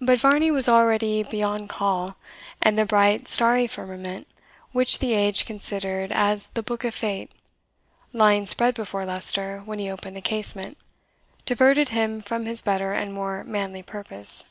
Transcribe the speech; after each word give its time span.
But 0.00 0.20
Varney 0.20 0.52
was 0.52 0.68
already 0.68 1.24
beyond 1.24 1.68
call; 1.68 2.14
and 2.62 2.78
the 2.78 2.86
bright, 2.86 3.26
starry 3.26 3.66
firmament, 3.66 4.28
which 4.70 5.00
the 5.00 5.12
age 5.12 5.44
considered 5.44 6.12
as 6.12 6.46
the 6.54 6.62
Book 6.62 6.84
of 6.84 6.94
Fate, 6.94 7.32
lying 8.12 8.46
spread 8.46 8.76
before 8.76 9.04
Leicester 9.04 9.60
when 9.64 9.80
he 9.80 9.90
opened 9.90 10.16
the 10.16 10.20
casement, 10.20 10.76
diverted 11.46 11.88
him 11.88 12.20
from 12.20 12.46
his 12.46 12.62
better 12.62 12.92
and 12.92 13.12
more 13.12 13.42
manly 13.42 13.82
purpose. 13.82 14.44